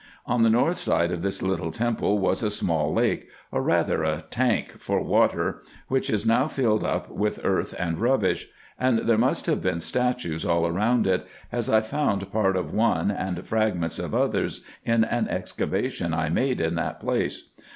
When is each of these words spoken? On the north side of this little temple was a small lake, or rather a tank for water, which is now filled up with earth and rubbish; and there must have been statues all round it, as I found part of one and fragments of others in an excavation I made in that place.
On 0.25 0.41
the 0.41 0.49
north 0.49 0.79
side 0.79 1.11
of 1.11 1.21
this 1.21 1.43
little 1.43 1.69
temple 1.71 2.17
was 2.17 2.41
a 2.41 2.49
small 2.49 2.91
lake, 2.91 3.29
or 3.51 3.61
rather 3.61 4.01
a 4.03 4.23
tank 4.31 4.79
for 4.79 4.99
water, 4.99 5.61
which 5.89 6.09
is 6.09 6.25
now 6.25 6.47
filled 6.47 6.83
up 6.83 7.11
with 7.11 7.39
earth 7.45 7.75
and 7.77 7.99
rubbish; 7.99 8.47
and 8.79 9.01
there 9.07 9.15
must 9.19 9.45
have 9.45 9.61
been 9.61 9.79
statues 9.79 10.43
all 10.43 10.67
round 10.71 11.05
it, 11.05 11.27
as 11.51 11.69
I 11.69 11.81
found 11.81 12.31
part 12.31 12.57
of 12.57 12.73
one 12.73 13.11
and 13.11 13.45
fragments 13.45 13.99
of 13.99 14.15
others 14.15 14.61
in 14.83 15.03
an 15.03 15.27
excavation 15.27 16.15
I 16.15 16.29
made 16.29 16.59
in 16.61 16.73
that 16.77 16.99
place. 16.99 17.51